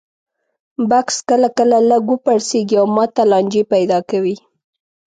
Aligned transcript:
بکس 0.89 1.17
کله 1.29 1.47
کله 1.57 1.77
لږ 1.89 2.03
وپړسېږي 2.09 2.75
او 2.81 2.87
ماته 2.95 3.23
لانجې 3.31 3.63
پیدا 3.73 3.99
کوي. 4.09 4.35